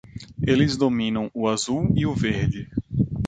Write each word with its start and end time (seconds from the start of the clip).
Eles 0.41 0.75
dominam 0.75 1.29
o 1.31 1.47
azul 1.47 1.93
e 1.95 2.07
o 2.07 2.13
verde. 2.15 2.67